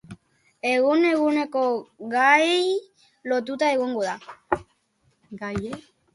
Egun 0.69 1.03
eguneko 1.09 1.65
gaiei 2.13 2.73
lotuta 3.33 3.71
egongo 3.77 4.09
da. 4.09 4.59